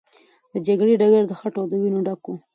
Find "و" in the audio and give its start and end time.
2.27-2.31